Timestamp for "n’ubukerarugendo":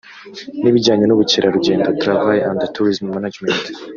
1.07-1.87